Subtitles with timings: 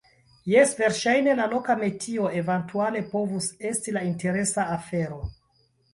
[0.51, 5.21] Jes, verŝajne, la loka metio eventuale povus esti la interesa afero.